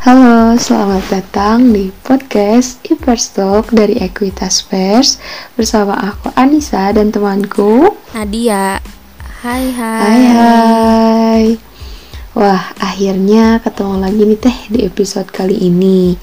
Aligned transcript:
Halo, 0.00 0.56
selamat 0.56 1.12
datang 1.12 1.76
di 1.76 1.92
podcast 1.92 2.80
Iperstalk 2.88 3.68
dari 3.68 4.00
Equitas 4.00 4.64
Pers 4.64 5.20
bersama 5.60 5.92
aku 5.92 6.32
Anissa 6.40 6.88
dan 6.88 7.12
temanku 7.12 8.00
Nadia. 8.16 8.80
Hai 9.44 9.68
hai. 9.68 10.00
Hai 10.00 10.22
hai. 10.24 11.44
Wah, 12.32 12.72
akhirnya 12.80 13.60
ketemu 13.60 14.00
lagi 14.00 14.22
nih 14.24 14.40
Teh 14.40 14.58
di 14.72 14.88
episode 14.88 15.28
kali 15.28 15.68
ini. 15.68 16.16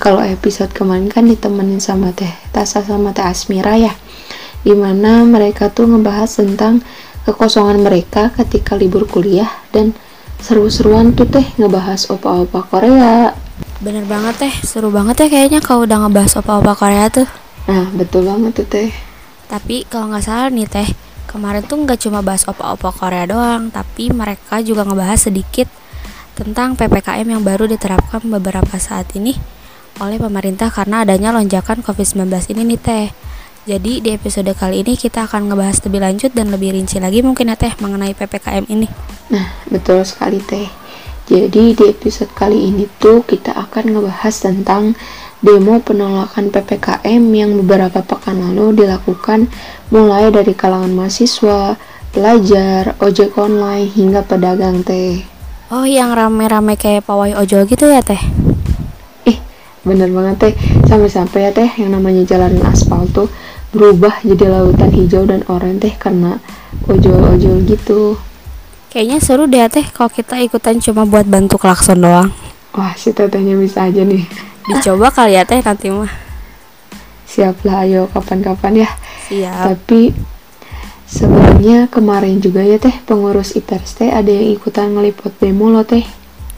Kalau 0.00 0.24
episode 0.24 0.72
kemarin 0.72 1.12
kan 1.12 1.28
ditemenin 1.28 1.84
sama 1.84 2.16
Teh 2.16 2.32
Tasa 2.48 2.80
sama 2.80 3.12
Teh 3.12 3.28
Asmira 3.28 3.76
ya. 3.76 3.92
Di 4.64 4.72
mana 4.72 5.28
mereka 5.28 5.68
tuh 5.68 5.84
ngebahas 5.84 6.32
tentang 6.32 6.80
kekosongan 7.28 7.84
mereka 7.84 8.32
ketika 8.32 8.72
libur 8.72 9.04
kuliah 9.04 9.52
dan 9.68 9.92
seru-seruan 10.38 11.14
tuh 11.14 11.26
teh 11.26 11.44
ngebahas 11.58 12.08
opa-opa 12.10 12.62
Korea. 12.66 13.34
Bener 13.78 14.02
banget 14.06 14.34
teh, 14.42 14.54
seru 14.66 14.90
banget 14.90 15.22
ya 15.22 15.28
kayaknya 15.30 15.60
kalau 15.62 15.86
udah 15.86 16.06
ngebahas 16.06 16.42
opa-opa 16.42 16.74
Korea 16.74 17.06
tuh. 17.10 17.28
Nah, 17.70 17.86
betul 17.94 18.26
banget 18.26 18.62
tuh 18.62 18.66
teh. 18.66 18.90
Tapi 19.46 19.86
kalau 19.86 20.10
nggak 20.10 20.24
salah 20.24 20.50
nih 20.50 20.66
teh, 20.66 20.88
kemarin 21.30 21.62
tuh 21.62 21.78
nggak 21.82 22.00
cuma 22.02 22.24
bahas 22.24 22.42
opa-opa 22.48 22.90
Korea 22.90 23.24
doang, 23.28 23.70
tapi 23.70 24.10
mereka 24.10 24.58
juga 24.64 24.82
ngebahas 24.82 25.30
sedikit 25.30 25.70
tentang 26.34 26.78
PPKM 26.78 27.26
yang 27.26 27.42
baru 27.42 27.66
diterapkan 27.66 28.22
beberapa 28.26 28.78
saat 28.78 29.10
ini 29.18 29.34
oleh 29.98 30.18
pemerintah 30.22 30.70
karena 30.70 31.02
adanya 31.02 31.34
lonjakan 31.34 31.82
COVID-19 31.82 32.30
ini 32.54 32.62
nih 32.74 32.80
teh. 32.80 33.06
Jadi 33.68 34.00
di 34.00 34.16
episode 34.16 34.48
kali 34.56 34.80
ini 34.80 34.96
kita 34.96 35.28
akan 35.28 35.52
ngebahas 35.52 35.84
lebih 35.84 36.00
lanjut 36.00 36.32
dan 36.32 36.48
lebih 36.48 36.72
rinci 36.72 36.96
lagi 37.04 37.20
mungkin 37.20 37.52
ya 37.52 37.56
teh 37.60 37.68
mengenai 37.84 38.16
PPKM 38.16 38.64
ini. 38.64 38.88
Nah, 39.28 39.44
betul 39.68 40.00
sekali 40.08 40.40
teh. 40.40 40.64
Jadi 41.28 41.76
di 41.76 41.84
episode 41.84 42.32
kali 42.32 42.72
ini 42.72 42.88
tuh 42.96 43.28
kita 43.28 43.52
akan 43.52 43.92
ngebahas 43.92 44.32
tentang 44.40 44.96
demo 45.44 45.84
penolakan 45.84 46.48
PPKM 46.48 47.20
yang 47.28 47.60
beberapa 47.60 48.00
pekan 48.00 48.40
lalu 48.40 48.72
dilakukan 48.72 49.52
mulai 49.92 50.32
dari 50.32 50.56
kalangan 50.56 50.96
mahasiswa, 50.96 51.76
pelajar, 52.08 52.96
ojek 53.04 53.36
online 53.36 53.92
hingga 53.92 54.24
pedagang 54.24 54.80
teh. 54.80 55.20
Oh, 55.68 55.84
yang 55.84 56.16
rame-rame 56.16 56.80
kayak 56.80 57.04
pawai 57.04 57.36
ojol 57.36 57.68
gitu 57.68 57.84
ya 57.84 58.00
teh? 58.00 58.22
Ih, 59.28 59.36
bener 59.84 60.08
banget 60.08 60.36
teh. 60.40 60.54
Sampai-sampai 60.88 61.40
ya 61.44 61.50
teh 61.52 61.68
yang 61.76 61.92
namanya 61.92 62.24
jalanan 62.24 62.64
aspal 62.64 63.04
tuh 63.12 63.28
berubah 63.68 64.24
jadi 64.24 64.48
lautan 64.48 64.88
hijau 64.92 65.28
dan 65.28 65.44
oranye 65.44 65.76
teh 65.76 65.94
karena 65.96 66.40
ojol-ojol 66.88 67.68
gitu. 67.68 68.16
Kayaknya 68.88 69.18
seru 69.20 69.44
deh 69.44 69.60
teh 69.68 69.84
kalau 69.92 70.08
kita 70.08 70.40
ikutan 70.40 70.80
cuma 70.80 71.04
buat 71.04 71.28
bantu 71.28 71.60
klakson 71.60 72.00
doang. 72.00 72.32
Wah, 72.72 72.96
si 72.96 73.12
tetehnya 73.12 73.52
bisa 73.60 73.84
aja 73.84 74.00
nih. 74.00 74.24
Dicoba 74.68 75.12
kali 75.12 75.36
ya 75.36 75.44
teh 75.44 75.60
nanti 75.60 75.92
mah. 75.92 76.08
Siaplah 77.28 77.84
ayo 77.84 78.08
kapan-kapan 78.08 78.88
ya. 78.88 78.90
Siap. 79.28 79.76
Tapi 79.76 80.16
sebenarnya 81.04 81.92
kemarin 81.92 82.40
juga 82.40 82.64
ya 82.64 82.80
teh 82.80 82.96
pengurus 83.04 83.52
IPERS 83.56 84.00
teh 84.00 84.08
ada 84.08 84.28
yang 84.32 84.56
ikutan 84.56 84.96
ngeliput 84.96 85.36
demo 85.36 85.68
loh 85.68 85.84
teh. 85.84 86.04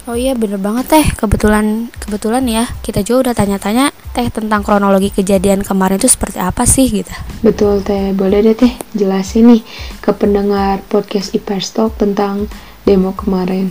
Oh 0.06 0.14
iya 0.14 0.38
bener 0.38 0.58
banget 0.58 0.91
teh 0.91 1.06
kebetulan 1.19 1.91
kebetulan 1.98 2.47
ya 2.47 2.64
kita 2.83 3.03
juga 3.03 3.31
udah 3.31 3.34
tanya-tanya 3.34 3.94
teh 4.11 4.28
tentang 4.28 4.66
kronologi 4.66 5.14
kejadian 5.14 5.62
kemarin 5.62 5.98
itu 5.98 6.11
seperti 6.11 6.42
apa 6.42 6.66
sih 6.66 6.91
gitu. 6.91 7.14
Betul 7.41 7.83
teh, 7.86 8.11
boleh 8.12 8.42
deh 8.42 8.56
teh 8.58 8.72
jelasin 8.94 9.55
nih 9.55 9.62
ke 10.03 10.11
pendengar 10.14 10.83
podcast 10.91 11.33
IPERS 11.33 11.75
Talk 11.75 11.97
tentang 11.98 12.50
demo 12.83 13.14
kemarin. 13.14 13.70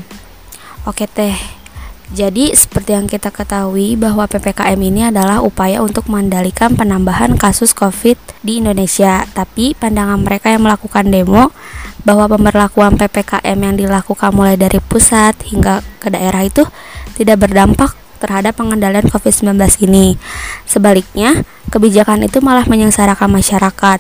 Oke 0.88 1.06
teh. 1.06 1.60
Jadi 2.10 2.50
seperti 2.58 2.98
yang 2.98 3.06
kita 3.06 3.30
ketahui 3.30 3.94
bahwa 3.94 4.26
PPKM 4.26 4.82
ini 4.82 5.14
adalah 5.14 5.46
upaya 5.46 5.86
untuk 5.86 6.10
mengendalikan 6.10 6.74
penambahan 6.74 7.38
kasus 7.38 7.70
COVID 7.78 8.18
di 8.42 8.58
Indonesia. 8.66 9.30
Tapi 9.30 9.78
pandangan 9.78 10.18
mereka 10.18 10.50
yang 10.50 10.66
melakukan 10.66 11.06
demo 11.06 11.54
bahwa 12.02 12.26
pemberlakuan 12.26 12.98
PPKM 12.98 13.58
yang 13.62 13.76
dilakukan 13.78 14.34
mulai 14.34 14.58
dari 14.58 14.82
pusat 14.82 15.38
hingga 15.54 15.86
ke 16.02 16.10
daerah 16.10 16.42
itu 16.42 16.66
tidak 17.14 17.46
berdampak 17.46 17.94
terhadap 18.20 18.60
pengendalian 18.60 19.08
COVID-19 19.08 19.56
ini. 19.88 20.20
Sebaliknya, 20.68 21.48
kebijakan 21.72 22.28
itu 22.28 22.44
malah 22.44 22.68
menyengsarakan 22.68 23.32
masyarakat 23.32 24.00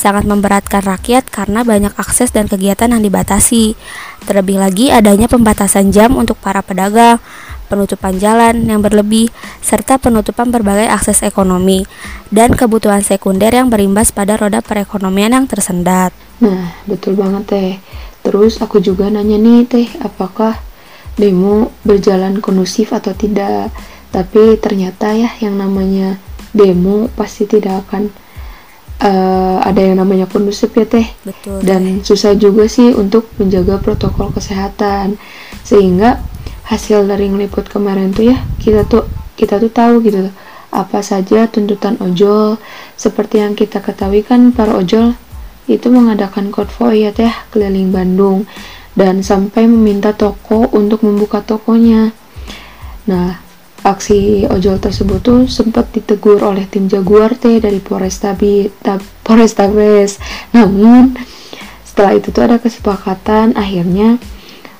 sangat 0.00 0.24
memberatkan 0.24 0.80
rakyat 0.80 1.28
karena 1.28 1.60
banyak 1.66 1.92
akses 2.00 2.32
dan 2.32 2.48
kegiatan 2.48 2.88
yang 2.88 3.04
dibatasi. 3.04 3.76
Terlebih 4.24 4.56
lagi 4.56 4.88
adanya 4.88 5.28
pembatasan 5.28 5.92
jam 5.92 6.16
untuk 6.16 6.40
para 6.40 6.64
pedagang, 6.64 7.20
penutupan 7.68 8.16
jalan 8.16 8.66
yang 8.66 8.80
berlebih, 8.80 9.28
serta 9.60 10.00
penutupan 10.00 10.48
berbagai 10.50 10.88
akses 10.90 11.20
ekonomi 11.22 11.84
dan 12.32 12.56
kebutuhan 12.56 13.04
sekunder 13.04 13.52
yang 13.52 13.68
berimbas 13.68 14.10
pada 14.10 14.40
roda 14.40 14.64
perekonomian 14.64 15.36
yang 15.36 15.46
tersendat. 15.46 16.10
Nah, 16.40 16.72
betul 16.88 17.14
banget 17.14 17.44
teh. 17.46 17.72
Terus 18.20 18.60
aku 18.60 18.80
juga 18.80 19.08
nanya 19.08 19.36
nih 19.36 19.68
teh, 19.68 19.88
apakah 20.00 20.56
demo 21.16 21.72
berjalan 21.82 22.38
kondusif 22.38 22.92
atau 22.92 23.14
tidak? 23.14 23.72
Tapi 24.10 24.58
ternyata 24.58 25.14
ya 25.14 25.30
yang 25.38 25.58
namanya 25.58 26.18
demo 26.50 27.06
pasti 27.14 27.46
tidak 27.46 27.86
akan 27.86 28.10
uh, 29.00 29.58
ada 29.64 29.80
yang 29.80 29.98
namanya 29.98 30.28
kondusif 30.28 30.70
ya 30.76 30.86
teh 30.86 31.06
Betul. 31.24 31.62
dan 31.64 32.04
susah 32.04 32.36
juga 32.36 32.68
sih 32.68 32.92
untuk 32.94 33.26
menjaga 33.40 33.80
protokol 33.80 34.30
kesehatan 34.30 35.16
sehingga 35.64 36.20
hasil 36.68 37.08
dari 37.08 37.26
ngeliput 37.26 37.66
kemarin 37.66 38.14
tuh 38.14 38.30
ya 38.30 38.38
kita 38.62 38.86
tuh 38.86 39.08
kita 39.34 39.58
tuh 39.58 39.72
tahu 39.72 40.04
gitu 40.04 40.30
apa 40.70 41.02
saja 41.02 41.50
tuntutan 41.50 41.98
ojol 41.98 42.54
seperti 42.94 43.42
yang 43.42 43.58
kita 43.58 43.82
ketahui 43.82 44.22
kan 44.22 44.54
para 44.54 44.78
ojol 44.78 45.18
itu 45.66 45.86
mengadakan 45.90 46.54
konvoy 46.54 47.06
ya 47.06 47.10
teh 47.10 47.30
keliling 47.50 47.90
Bandung 47.90 48.46
dan 49.00 49.24
sampai 49.24 49.64
meminta 49.64 50.12
toko 50.12 50.68
untuk 50.76 51.00
membuka 51.00 51.40
tokonya 51.40 52.12
nah 53.08 53.40
Aksi 53.80 54.44
ojol 54.44 54.76
tersebut 54.76 55.24
tuh 55.24 55.48
sempat 55.48 55.88
ditegur 55.88 56.44
oleh 56.44 56.68
tim 56.68 56.84
Jaguar 56.84 57.32
teh 57.32 57.64
dari 57.64 57.80
Polrestabes. 57.80 58.76
Namun 60.52 61.16
setelah 61.80 62.12
itu 62.12 62.28
tuh 62.28 62.44
ada 62.44 62.60
kesepakatan 62.60 63.56
akhirnya 63.56 64.20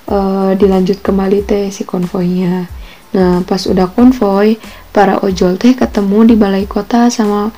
uh, 0.04 0.52
dilanjut 0.52 1.00
kembali 1.00 1.48
teh 1.48 1.72
si 1.72 1.88
konvoynya. 1.88 2.68
Nah, 3.16 3.40
pas 3.48 3.64
udah 3.64 3.88
konvoy, 3.88 4.60
para 4.92 5.16
ojol 5.24 5.56
teh 5.56 5.72
ketemu 5.72 6.28
di 6.28 6.36
balai 6.36 6.68
kota 6.68 7.08
sama 7.08 7.56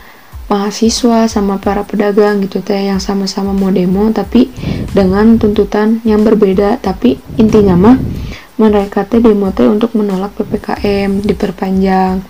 mahasiswa 0.53 1.25
sama 1.33 1.57
para 1.57 1.81
pedagang 1.81 2.45
gitu 2.45 2.61
teh 2.61 2.93
yang 2.93 3.01
sama-sama 3.01 3.57
mau 3.57 3.73
demo 3.73 4.13
tapi 4.13 4.53
dengan 4.93 5.41
tuntutan 5.41 6.05
yang 6.05 6.21
berbeda. 6.21 6.77
Tapi 6.85 7.17
intinya 7.41 7.73
mah 7.73 7.97
mereka 8.61 9.09
teh 9.09 9.25
demo 9.25 9.49
teh 9.57 9.65
untuk 9.65 9.97
menolak 9.97 10.37
PPKM 10.37 11.25
diperpanjang. 11.25 12.21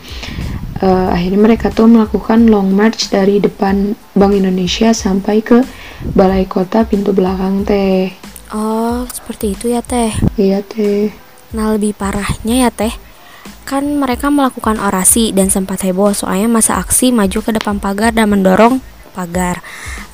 Uh, 0.83 1.15
akhirnya 1.15 1.39
mereka 1.39 1.71
tuh 1.71 1.87
melakukan 1.91 2.47
long 2.47 2.71
march 2.71 3.11
dari 3.11 3.39
depan 3.43 3.95
Bank 4.15 4.35
Indonesia 4.35 4.95
sampai 4.95 5.43
ke 5.43 5.63
balai 6.15 6.47
kota 6.47 6.87
pintu 6.87 7.11
belakang 7.11 7.67
teh. 7.67 8.15
Oh 8.55 9.03
seperti 9.11 9.59
itu 9.59 9.67
ya 9.75 9.83
teh. 9.83 10.15
Iya 10.39 10.63
teh. 10.63 11.11
Nah 11.59 11.75
lebih 11.75 11.99
parahnya 11.99 12.67
ya 12.67 12.71
teh 12.71 12.95
kan 13.63 13.87
mereka 13.99 14.29
melakukan 14.29 14.77
orasi 14.83 15.31
dan 15.31 15.49
sempat 15.49 15.87
heboh 15.87 16.13
soalnya 16.13 16.51
masa 16.51 16.77
aksi 16.77 17.15
maju 17.15 17.39
ke 17.41 17.51
depan 17.55 17.79
pagar 17.79 18.13
dan 18.13 18.29
mendorong 18.29 18.83
pagar. 19.13 19.61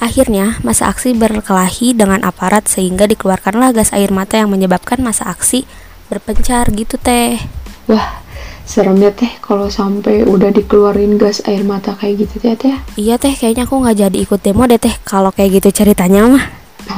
Akhirnya, 0.03 0.59
masa 0.67 0.91
aksi 0.91 1.15
berkelahi 1.15 1.95
dengan 1.95 2.23
aparat 2.27 2.67
sehingga 2.67 3.07
dikeluarkanlah 3.07 3.73
gas 3.73 3.95
air 3.95 4.11
mata 4.11 4.37
yang 4.37 4.51
menyebabkan 4.51 4.99
masa 5.01 5.31
aksi 5.31 5.65
berpencar 6.11 6.69
gitu 6.75 6.99
teh. 6.99 7.39
Wah 7.89 8.21
serem 8.69 9.01
ya 9.01 9.09
teh 9.09 9.33
kalau 9.41 9.73
sampai 9.73 10.29
udah 10.29 10.53
dikeluarin 10.53 11.17
gas 11.17 11.41
air 11.49 11.65
mata 11.65 11.97
kayak 11.97 12.29
gitu 12.29 12.37
teh 12.43 12.53
teh. 12.59 12.77
Iya 13.01 13.17
teh 13.17 13.33
kayaknya 13.33 13.65
aku 13.65 13.81
nggak 13.81 13.97
jadi 13.97 14.19
ikut 14.19 14.41
demo 14.45 14.69
deh 14.69 14.77
teh 14.77 14.93
kalau 15.09 15.33
kayak 15.33 15.63
gitu 15.63 15.73
ceritanya 15.73 16.29
mah. 16.29 16.45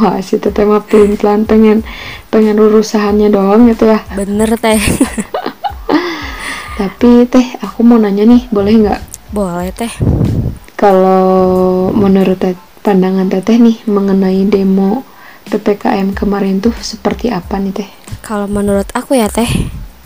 Wah 0.01 0.19
si 0.23 0.39
teteh 0.39 0.67
mah 0.67 0.83
pelan 0.87 1.15
pelan 1.15 1.41
pengen 1.47 1.87
pengen 2.31 2.59
urusannya 2.59 3.31
doang 3.31 3.71
gitu 3.71 3.87
ya. 3.91 4.03
Bener 4.15 4.51
teh 4.59 4.79
tapi 6.81 7.29
teh 7.29 7.45
aku 7.61 7.85
mau 7.85 8.01
nanya 8.01 8.25
nih 8.25 8.49
boleh 8.49 8.73
nggak 8.81 9.01
boleh 9.37 9.69
teh 9.77 9.93
kalau 10.81 11.93
menurut 11.93 12.41
teh 12.41 12.57
pandangan 12.81 13.29
teteh 13.29 13.61
nih 13.61 13.85
mengenai 13.85 14.49
demo 14.49 15.05
PPKM 15.51 16.15
kemarin 16.15 16.63
tuh 16.63 16.71
seperti 16.79 17.29
apa 17.29 17.59
nih 17.59 17.75
teh? 17.75 17.91
Kalau 18.23 18.47
menurut 18.47 18.87
aku 18.95 19.19
ya 19.19 19.27
teh, 19.27 19.51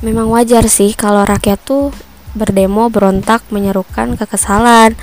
memang 0.00 0.32
wajar 0.32 0.64
sih 0.72 0.96
kalau 0.96 1.22
rakyat 1.28 1.60
tuh 1.60 1.92
berdemo 2.32 2.88
berontak 2.88 3.44
menyerukan 3.52 4.16
kekesalan, 4.16 4.96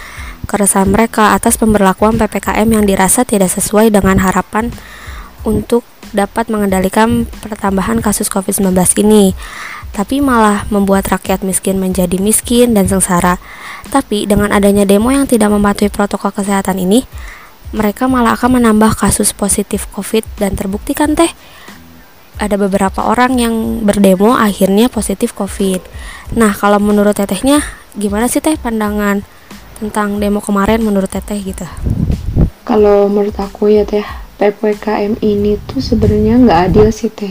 keresahan 0.50 0.89
mereka 0.89 1.38
atas 1.38 1.62
pemberlakuan 1.62 2.17
PPKM 2.17 2.65
yang 2.67 2.83
dirasa 2.89 3.21
tidak 3.21 3.53
sesuai 3.53 3.94
dengan 3.94 4.17
harapan 4.19 4.74
untuk 5.45 5.85
dapat 6.12 6.50
mengendalikan 6.50 7.29
pertambahan 7.39 8.01
kasus 8.01 8.27
COVID-19 8.27 8.74
ini. 9.06 9.38
Tapi 9.91 10.23
malah 10.23 10.63
membuat 10.71 11.11
rakyat 11.11 11.43
miskin 11.43 11.75
menjadi 11.75 12.15
miskin 12.19 12.71
dan 12.71 12.88
sengsara. 12.88 13.38
Tapi 13.91 14.23
dengan 14.23 14.51
adanya 14.55 14.88
demo 14.88 15.11
yang 15.11 15.27
tidak 15.27 15.51
mematuhi 15.51 15.91
protokol 15.91 16.31
kesehatan 16.31 16.79
ini, 16.79 17.03
mereka 17.75 18.07
malah 18.07 18.35
akan 18.35 18.59
menambah 18.59 18.95
kasus 18.95 19.35
positif 19.35 19.88
COVID 19.91 20.23
dan 20.39 20.55
terbukti 20.55 20.95
kan 20.95 21.15
teh 21.15 21.31
ada 22.41 22.55
beberapa 22.57 23.05
orang 23.05 23.38
yang 23.38 23.53
berdemo 23.85 24.33
akhirnya 24.33 24.88
positif 24.88 25.35
COVID. 25.35 25.83
Nah, 26.39 26.55
kalau 26.55 26.79
menurut 26.81 27.13
tetehnya 27.13 27.61
gimana 27.93 28.31
sih 28.31 28.39
teh 28.39 28.55
pandangan 28.55 29.21
tentang 29.77 30.17
demo 30.17 30.39
kemarin 30.39 30.79
menurut 30.81 31.11
teteh 31.11 31.38
gitu? 31.43 31.67
Kalau 32.63 33.11
menurut 33.11 33.35
aku 33.35 33.69
ya 33.69 33.83
teh 33.83 34.03
PPKM 34.39 35.21
ini 35.21 35.59
tuh 35.69 35.83
sebenarnya 35.83 36.41
nggak 36.41 36.59
adil 36.71 36.88
sih 36.89 37.13
teh 37.13 37.29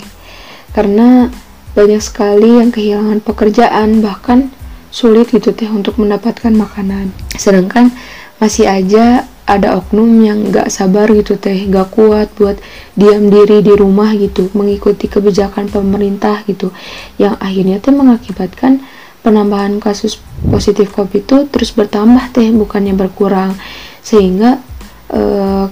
karena 0.70 1.26
banyak 1.72 2.02
sekali 2.02 2.58
yang 2.58 2.74
kehilangan 2.74 3.22
pekerjaan 3.22 4.02
bahkan 4.02 4.50
sulit 4.90 5.30
gitu 5.30 5.54
teh 5.54 5.70
untuk 5.70 5.96
mendapatkan 6.02 6.50
makanan. 6.50 7.14
Sedangkan 7.38 7.94
masih 8.42 8.66
aja 8.66 9.28
ada 9.46 9.78
oknum 9.78 10.06
yang 10.22 10.50
gak 10.54 10.70
sabar 10.70 11.10
gitu 11.10 11.34
teh 11.34 11.66
gak 11.66 11.90
kuat 11.94 12.30
buat 12.38 12.58
diam 12.94 13.30
diri 13.30 13.62
di 13.62 13.74
rumah 13.74 14.14
gitu 14.14 14.50
mengikuti 14.54 15.10
kebijakan 15.10 15.66
pemerintah 15.66 16.46
gitu 16.46 16.70
yang 17.18 17.34
akhirnya 17.42 17.82
teh 17.82 17.90
mengakibatkan 17.90 18.82
penambahan 19.26 19.82
kasus 19.82 20.22
positif 20.48 20.94
covid 20.94 21.26
itu 21.26 21.38
terus 21.50 21.70
bertambah 21.74 22.30
teh 22.34 22.50
bukannya 22.50 22.94
berkurang. 22.94 23.54
Sehingga 24.02 24.58
uh, 25.14 25.70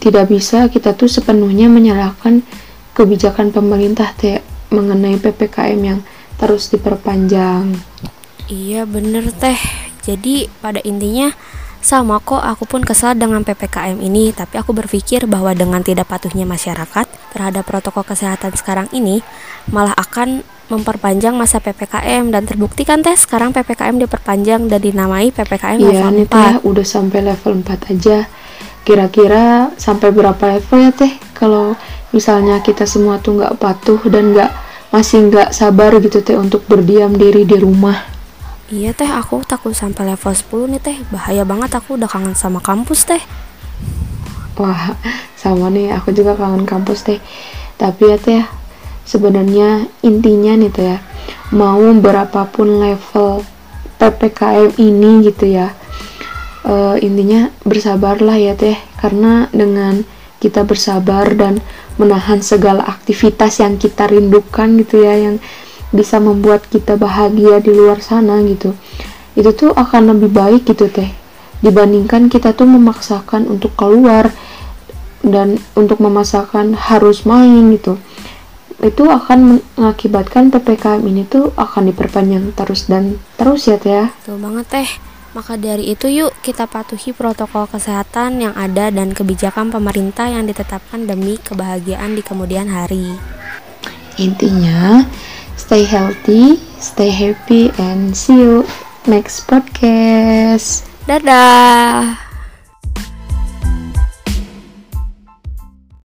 tidak 0.00 0.30
bisa 0.30 0.66
kita 0.70 0.94
tuh 0.96 1.10
sepenuhnya 1.10 1.66
menyalahkan 1.66 2.42
kebijakan 2.94 3.54
pemerintah 3.54 4.10
teh 4.14 4.42
mengenai 4.70 5.18
PPKM 5.18 5.80
yang 5.82 6.00
terus 6.40 6.72
diperpanjang. 6.72 7.76
Iya 8.48 8.88
bener 8.88 9.30
teh. 9.30 9.58
Jadi 10.00 10.48
pada 10.64 10.80
intinya 10.82 11.30
sama 11.80 12.20
kok 12.20 12.40
aku 12.40 12.64
pun 12.68 12.84
kesal 12.84 13.16
dengan 13.16 13.40
PPKM 13.40 14.00
ini, 14.00 14.32
tapi 14.36 14.60
aku 14.60 14.76
berpikir 14.76 15.24
bahwa 15.24 15.52
dengan 15.56 15.80
tidak 15.80 16.08
patuhnya 16.12 16.44
masyarakat 16.44 17.08
terhadap 17.32 17.64
protokol 17.64 18.04
kesehatan 18.04 18.52
sekarang 18.56 18.88
ini 18.92 19.24
malah 19.72 19.96
akan 19.96 20.44
memperpanjang 20.70 21.34
masa 21.34 21.58
PPKM 21.58 22.30
dan 22.30 22.46
terbukti 22.46 22.86
kan 22.86 23.02
teh 23.02 23.16
sekarang 23.18 23.50
PPKM 23.50 23.96
diperpanjang 24.06 24.70
dan 24.70 24.80
dinamai 24.80 25.34
PPKM 25.34 25.78
iya, 25.82 25.88
level 25.90 26.30
4. 26.30 26.30
Iya, 26.30 26.52
udah 26.62 26.86
sampai 26.86 27.20
level 27.26 27.52
4 27.66 27.90
aja. 27.90 28.18
Kira-kira 28.86 29.74
sampai 29.76 30.08
berapa 30.14 30.40
level 30.40 30.78
ya 30.78 30.92
teh 30.94 31.12
kalau 31.34 31.74
misalnya 32.10 32.62
kita 32.62 32.86
semua 32.86 33.18
tuh 33.18 33.38
nggak 33.38 33.56
patuh 33.58 34.00
dan 34.10 34.34
nggak 34.34 34.50
masih 34.90 35.30
nggak 35.30 35.54
sabar 35.54 35.94
gitu 36.02 36.22
teh 36.22 36.34
untuk 36.34 36.66
berdiam 36.66 37.14
diri 37.14 37.46
di 37.46 37.56
rumah. 37.58 38.06
Iya 38.70 38.94
teh 38.94 39.06
aku 39.06 39.42
takut 39.46 39.74
sampai 39.74 40.14
level 40.14 40.30
10 40.34 40.72
nih 40.76 40.80
teh. 40.82 40.96
Bahaya 41.10 41.42
banget 41.42 41.74
aku 41.74 41.98
udah 41.98 42.06
kangen 42.10 42.34
sama 42.38 42.62
kampus 42.62 43.06
teh. 43.06 43.22
Wah 44.58 44.94
sama 45.38 45.70
nih 45.70 45.94
aku 45.94 46.14
juga 46.14 46.38
kangen 46.38 46.66
kampus 46.66 47.06
teh. 47.06 47.18
Tapi 47.78 48.02
ya 48.10 48.18
teh 48.18 48.42
sebenarnya 49.06 49.90
intinya 50.06 50.54
nih 50.54 50.70
teh 50.70 50.86
ya 50.86 50.98
mau 51.50 51.82
berapapun 51.98 52.78
level 52.78 53.42
ppkm 53.98 54.78
ini 54.78 55.26
gitu 55.26 55.50
ya 55.50 55.74
uh, 56.64 56.94
intinya 57.02 57.50
bersabarlah 57.66 58.38
ya 58.38 58.54
teh 58.54 58.78
karena 59.02 59.50
dengan 59.50 60.06
kita 60.40 60.64
bersabar 60.64 61.28
dan 61.36 61.60
menahan 62.00 62.40
segala 62.40 62.82
aktivitas 62.88 63.60
yang 63.60 63.76
kita 63.76 64.08
rindukan 64.08 64.80
gitu 64.80 65.04
ya 65.04 65.14
yang 65.14 65.36
bisa 65.92 66.16
membuat 66.18 66.64
kita 66.66 66.96
bahagia 66.96 67.60
di 67.60 67.70
luar 67.76 68.00
sana 68.00 68.40
gitu 68.42 68.72
itu 69.36 69.50
tuh 69.52 69.70
akan 69.76 70.16
lebih 70.16 70.32
baik 70.32 70.66
gitu 70.66 70.88
teh 70.90 71.12
dibandingkan 71.60 72.32
kita 72.32 72.56
tuh 72.56 72.66
memaksakan 72.66 73.46
untuk 73.46 73.76
keluar 73.76 74.32
dan 75.20 75.60
untuk 75.76 76.00
memaksakan 76.00 76.72
harus 76.72 77.28
main 77.28 77.68
gitu 77.76 78.00
itu 78.80 79.04
akan 79.04 79.60
mengakibatkan 79.76 80.48
PPKM 80.48 81.04
ini 81.04 81.28
tuh 81.28 81.52
akan 81.52 81.92
diperpanjang 81.92 82.56
terus 82.56 82.88
dan 82.88 83.20
terus 83.36 83.68
ya 83.68 83.76
teh 83.76 83.92
ya. 83.92 84.06
Tuh 84.24 84.40
banget 84.40 84.66
teh. 84.72 84.88
Maka 85.30 85.54
dari 85.54 85.94
itu 85.94 86.10
yuk 86.10 86.34
kita 86.42 86.66
patuhi 86.66 87.14
protokol 87.14 87.70
kesehatan 87.70 88.42
yang 88.42 88.54
ada 88.58 88.90
dan 88.90 89.14
kebijakan 89.14 89.70
pemerintah 89.70 90.26
yang 90.26 90.42
ditetapkan 90.46 91.06
demi 91.06 91.38
kebahagiaan 91.38 92.18
di 92.18 92.22
kemudian 92.26 92.66
hari. 92.66 93.14
Intinya, 94.18 95.06
stay 95.54 95.86
healthy, 95.86 96.58
stay 96.82 97.14
happy, 97.14 97.70
and 97.78 98.12
see 98.12 98.42
you 98.42 98.66
next 99.06 99.46
podcast. 99.46 100.82
Dadah. 101.06 102.29